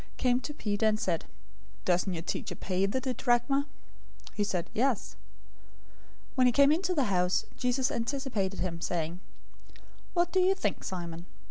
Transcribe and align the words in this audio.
}came 0.17 0.39
to 0.41 0.51
Peter, 0.51 0.87
and 0.87 0.99
said, 0.99 1.25
"Doesn't 1.85 2.11
your 2.15 2.23
teacher 2.23 2.55
pay 2.55 2.87
the 2.87 2.99
didrachma?" 2.99 3.67
017:025 4.31 4.33
He 4.33 4.43
said, 4.43 4.67
"Yes." 4.73 5.15
When 6.33 6.47
he 6.47 6.51
came 6.51 6.71
into 6.71 6.95
the 6.95 7.03
house, 7.03 7.45
Jesus 7.55 7.91
anticipated 7.91 8.61
him, 8.61 8.81
saying, 8.81 9.19
"What 10.15 10.31
do 10.31 10.39
you 10.39 10.55
think, 10.55 10.83
Simon? 10.83 11.27